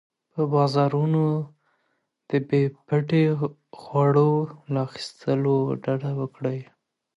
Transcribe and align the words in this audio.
په 0.33 0.41
بازارونو 0.53 1.23
کې 2.29 2.37
د 2.41 2.45
بې 2.47 2.61
پټي 2.87 3.23
خواړو 3.79 4.29
له 4.73 4.79
اخیستلو 4.87 5.55
ډډه 5.83 6.11
وکړئ. 6.19 6.59